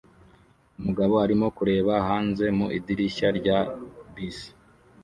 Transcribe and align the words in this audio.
Umugabo 0.79 1.13
arimo 1.25 1.47
kureba 1.57 1.93
hanze 2.07 2.45
mu 2.57 2.65
idirishya 2.77 3.27
rya 3.39 3.57
bisi 4.13 4.49